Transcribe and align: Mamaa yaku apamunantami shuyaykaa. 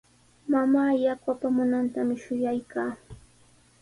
Mamaa 0.51 0.91
yaku 1.03 1.27
apamunantami 1.35 2.13
shuyaykaa. 2.23 2.91